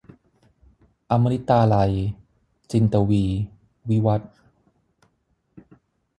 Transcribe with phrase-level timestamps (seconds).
[1.11, 1.93] อมฤตาลัย-
[2.71, 3.37] จินตวีร์
[3.89, 4.31] วิวัธน์